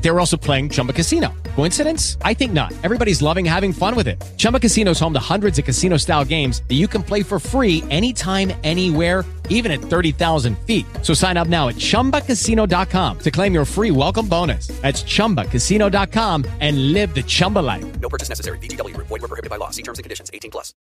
[0.00, 1.34] They were also playing Chumba Casino.
[1.54, 2.18] Coincidence?
[2.22, 2.72] I think not.
[2.82, 4.22] Everybody's loving having fun with it.
[4.36, 7.38] Chumba Casino is home to hundreds of casino style games that you can play for
[7.38, 10.86] free anytime, anywhere, even at 30,000 feet.
[11.02, 14.68] So sign up now at chumbacasino.com to claim your free welcome bonus.
[14.82, 18.00] That's chumbacasino.com and live the Chumba life.
[18.00, 18.58] No purchase necessary.
[18.58, 19.08] VGW Group.
[19.08, 19.70] Void were prohibited by law.
[19.70, 20.30] See terms and conditions.
[20.32, 20.74] 18 plus.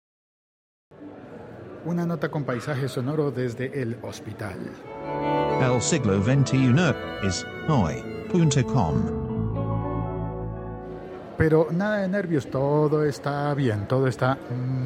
[1.86, 4.58] Una nota con paisaje sonoro desde el hospital.
[5.62, 6.94] El siglo XXI
[7.26, 8.17] es hoy.com.
[11.38, 14.38] Pero nada de nervios, todo está bien, todo está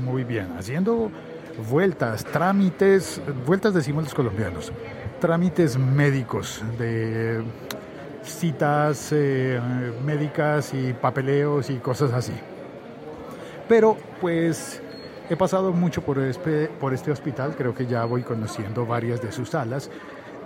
[0.04, 0.54] muy bien.
[0.58, 1.10] Haciendo
[1.70, 4.72] vueltas, trámites, vueltas decimos los colombianos,
[5.20, 7.42] trámites médicos de
[8.24, 9.60] citas eh,
[10.06, 12.34] médicas y papeleos y cosas así.
[13.68, 14.82] Pero pues
[15.30, 19.32] he pasado mucho por este, por este hospital, creo que ya voy conociendo varias de
[19.32, 19.90] sus salas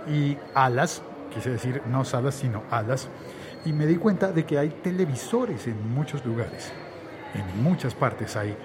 [0.08, 1.02] y alas,
[1.36, 3.08] quise decir no salas sino alas,
[3.64, 6.72] y me di cuenta de que hay televisores en muchos lugares,
[7.34, 8.56] en muchas partes hay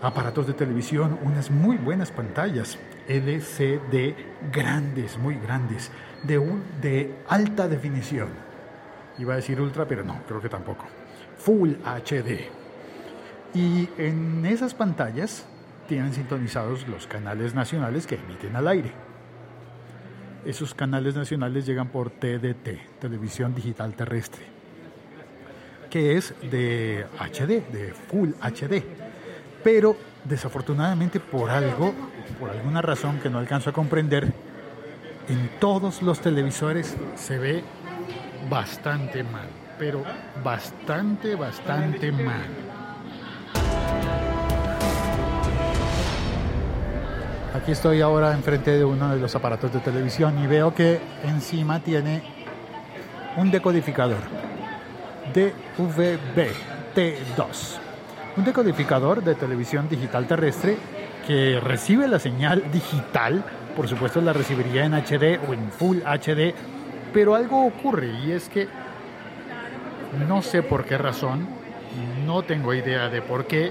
[0.00, 4.14] aparatos de televisión, unas muy buenas pantallas LCD
[4.52, 5.90] grandes, muy grandes,
[6.22, 8.28] de, un, de alta definición.
[9.18, 10.84] Iba a decir ultra, pero no, creo que tampoco.
[11.38, 12.48] Full HD.
[13.52, 15.44] Y en esas pantallas
[15.88, 18.92] tienen sintonizados los canales nacionales que emiten al aire.
[20.44, 24.42] Esos canales nacionales llegan por TDT, Televisión Digital Terrestre,
[25.90, 28.82] que es de HD, de Full HD.
[29.62, 31.92] Pero desafortunadamente por algo,
[32.38, 34.32] por alguna razón que no alcanzo a comprender,
[35.28, 37.62] en todos los televisores se ve
[38.48, 39.48] bastante mal,
[39.78, 40.02] pero
[40.42, 42.79] bastante, bastante mal.
[47.60, 51.80] Aquí estoy ahora enfrente de uno de los aparatos de televisión y veo que encima
[51.80, 52.22] tiene
[53.36, 54.16] un decodificador
[55.34, 57.78] DVB-T2.
[58.38, 60.78] Un decodificador de televisión digital terrestre
[61.26, 63.44] que recibe la señal digital,
[63.76, 66.54] por supuesto la recibiría en HD o en Full HD,
[67.12, 68.68] pero algo ocurre y es que
[70.26, 71.46] no sé por qué razón,
[72.24, 73.70] no tengo idea de por qué,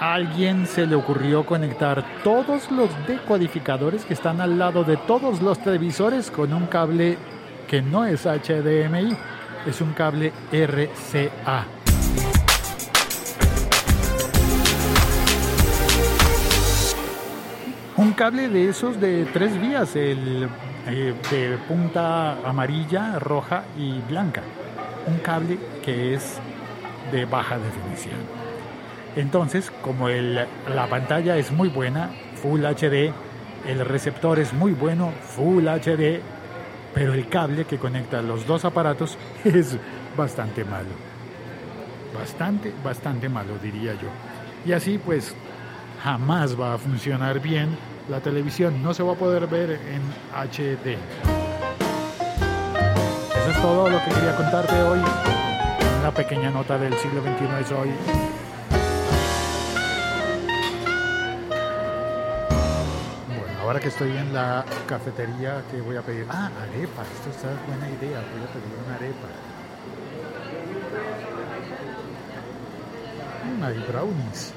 [0.00, 5.62] alguien se le ocurrió conectar todos los decodificadores que están al lado de todos los
[5.62, 7.18] televisores con un cable
[7.68, 9.14] que no es HDMI,
[9.66, 11.66] es un cable RCA.
[17.96, 20.48] Un cable de esos de tres vías, el
[20.86, 24.40] eh, de punta amarilla, roja y blanca.
[25.06, 26.38] Un cable que es
[27.12, 28.39] de baja definición.
[29.16, 32.10] Entonces, como la pantalla es muy buena,
[32.42, 33.12] Full HD,
[33.66, 36.20] el receptor es muy bueno, Full HD,
[36.94, 39.76] pero el cable que conecta los dos aparatos es
[40.16, 40.88] bastante malo.
[42.14, 44.08] Bastante, bastante malo, diría yo.
[44.64, 45.34] Y así pues
[46.02, 47.76] jamás va a funcionar bien
[48.08, 50.02] la televisión, no se va a poder ver en
[50.34, 50.96] HD.
[53.36, 55.00] Eso es todo lo que quería contarte hoy.
[56.00, 58.39] Una pequeña nota del siglo XXI es hoy.
[63.70, 66.26] Ahora que estoy en la cafetería, que voy a pedir?
[66.28, 67.02] Ah, arepa.
[67.02, 68.20] Esto está buena idea.
[68.32, 69.28] Voy a pedir una arepa.
[73.46, 74.54] Mm, hay brownies.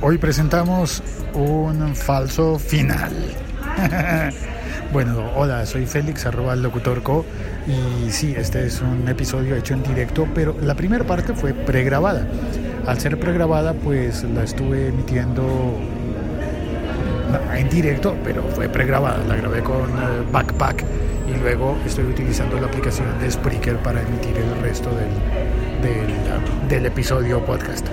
[0.00, 1.02] Hoy presentamos
[1.34, 3.12] un falso final.
[4.92, 7.24] bueno, hola, soy Félix, arroba el locutorco.
[7.66, 12.28] Y sí, este es un episodio hecho en directo, pero la primera parte fue pregrabada.
[12.86, 15.76] Al ser pregrabada, pues la estuve emitiendo
[17.56, 19.18] en directo, pero fue pregrabada.
[19.26, 20.84] La grabé con eh, Backpack
[21.28, 26.86] y luego estoy utilizando la aplicación de Spreaker para emitir el resto del, del, del
[26.86, 27.88] episodio podcast.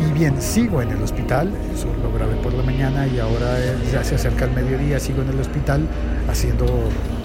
[0.00, 3.56] Y bien, sigo en el hospital, eso lo grabé por la mañana y ahora
[3.92, 5.88] ya se acerca el mediodía, sigo en el hospital
[6.28, 6.66] haciendo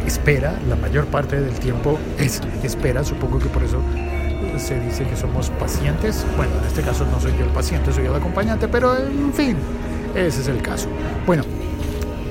[0.07, 3.79] espera, la mayor parte del tiempo es espera, supongo que por eso
[4.57, 6.25] se dice que somos pacientes.
[6.35, 9.57] Bueno, en este caso no soy yo el paciente, soy el acompañante, pero en fin,
[10.15, 10.89] ese es el caso.
[11.25, 11.43] Bueno,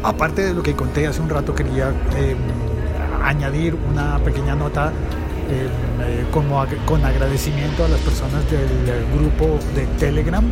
[0.03, 2.37] aparte de lo que conté hace un rato, quería eh,
[3.23, 4.93] añadir una pequeña nota
[5.51, 10.45] eh, como con agradecimiento a las personas del eh, grupo de Telegram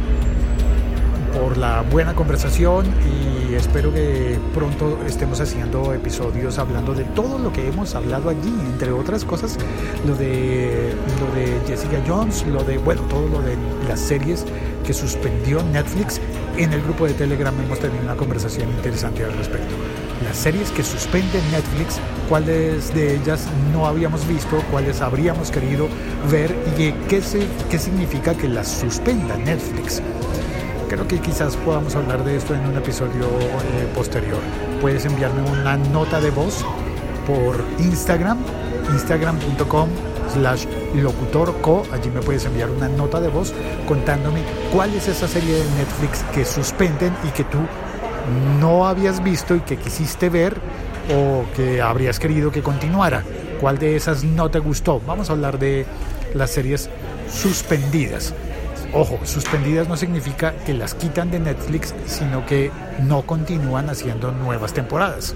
[1.33, 7.53] por la buena conversación y espero que pronto estemos haciendo episodios hablando de todo lo
[7.53, 9.57] que hemos hablado allí, entre otras cosas,
[10.07, 13.57] lo de lo de Jessica Jones, lo de bueno, todo lo de
[13.89, 14.45] las series
[14.85, 16.21] que suspendió Netflix.
[16.57, 19.75] En el grupo de Telegram hemos tenido una conversación interesante al respecto.
[20.25, 25.89] Las series que suspende Netflix, cuáles de ellas no habíamos visto, cuáles habríamos querido
[26.31, 27.23] ver y qué,
[27.71, 30.03] qué significa que las suspenda Netflix.
[30.91, 34.41] Creo que quizás podamos hablar de esto en un episodio eh, posterior.
[34.81, 36.65] Puedes enviarme una nota de voz
[37.27, 38.39] por Instagram,
[38.93, 39.89] instagram.com
[40.35, 40.67] slash
[40.97, 41.85] locutorco.
[41.93, 43.55] Allí me puedes enviar una nota de voz
[43.87, 44.43] contándome
[44.73, 47.59] cuál es esa serie de Netflix que suspenden y que tú
[48.61, 50.57] no habías visto y que quisiste ver
[51.15, 53.25] o que habrías querido que continuara.
[53.61, 55.01] ¿Cuál de esas no te gustó?
[55.07, 55.87] Vamos a hablar de
[56.35, 56.89] las series
[57.33, 58.35] suspendidas.
[58.93, 62.71] Ojo, suspendidas no significa que las quitan de Netflix, sino que
[63.03, 65.35] no continúan haciendo nuevas temporadas.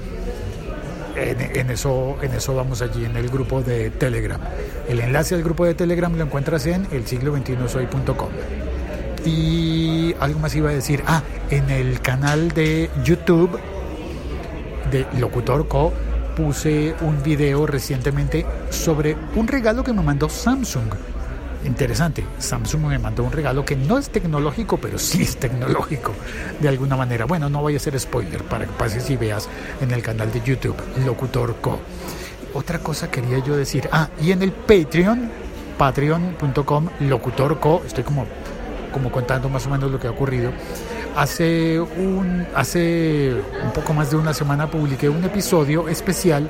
[1.17, 4.41] En, eso, en eso vamos allí en el grupo de Telegram.
[4.89, 8.29] El enlace al grupo de Telegram lo encuentras en el siglo 21 soy.com.
[9.25, 11.03] Y algo más iba a decir.
[11.07, 13.59] Ah, en el canal de YouTube
[14.91, 15.93] de Locutor Co
[16.37, 20.93] puse un video recientemente sobre un regalo que me mandó Samsung.
[21.65, 26.13] Interesante, Samsung me mandó un regalo que no es tecnológico, pero sí es tecnológico
[26.61, 27.25] de alguna manera.
[27.25, 29.49] Bueno, no voy a hacer spoiler para que pases y veas
[29.81, 31.79] en el canal de YouTube Locutor Co.
[32.53, 33.89] Otra cosa quería yo decir.
[33.91, 35.31] Ah, y en el Patreon,
[35.79, 37.83] patreon.com Locutor Co.
[37.87, 38.27] Estoy como,
[38.95, 40.53] como contando más o menos lo que ha ocurrido.
[41.17, 46.49] Hace un, hace un poco más de una semana publiqué un episodio especial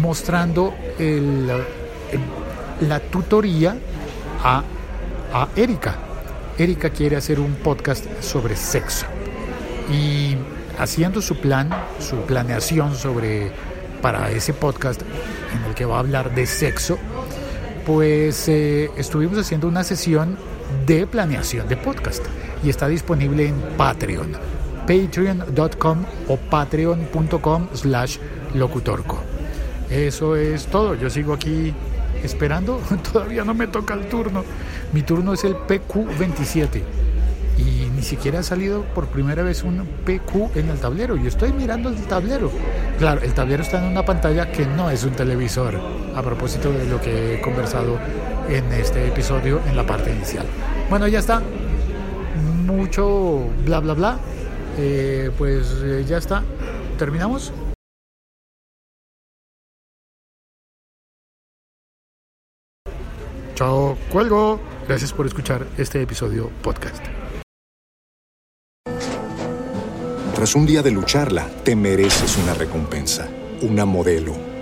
[0.00, 1.50] mostrando el,
[2.12, 3.76] el- la tutoría
[4.42, 4.62] a,
[5.32, 5.94] a Erika.
[6.58, 9.06] Erika quiere hacer un podcast sobre sexo.
[9.92, 10.36] Y
[10.78, 11.70] haciendo su plan,
[12.00, 13.50] su planeación sobre
[14.02, 16.98] para ese podcast en el que va a hablar de sexo,
[17.86, 20.36] pues eh, estuvimos haciendo una sesión
[20.86, 22.24] de planeación de podcast
[22.62, 24.32] y está disponible en Patreon,
[24.86, 28.18] patreon.com o patreon.com slash
[28.54, 29.20] locutorco.
[29.90, 31.74] Eso es todo, yo sigo aquí
[32.22, 32.80] esperando,
[33.12, 34.44] todavía no me toca el turno.
[34.92, 36.82] Mi turno es el PQ27
[37.58, 41.16] y ni siquiera ha salido por primera vez un PQ en el tablero.
[41.16, 42.50] Yo estoy mirando el tablero.
[42.98, 45.80] Claro, el tablero está en una pantalla que no es un televisor,
[46.14, 47.98] a propósito de lo que he conversado
[48.48, 50.46] en este episodio en la parte inicial.
[50.88, 51.42] Bueno, ya está.
[52.64, 54.18] Mucho bla bla bla.
[54.78, 56.42] Eh, pues eh, ya está.
[56.98, 57.52] ¿Terminamos?
[63.54, 64.60] Chao, cuelgo.
[64.86, 67.02] Gracias por escuchar este episodio podcast.
[70.34, 73.26] Tras un día de lucharla, te mereces una recompensa,
[73.62, 74.36] una modelo,